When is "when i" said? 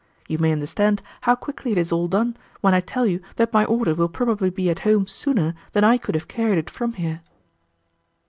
2.59-2.79